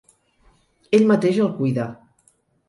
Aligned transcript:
Ell 0.99 1.05
mateix 1.11 1.43
el 1.45 1.53
cuida. 1.61 1.87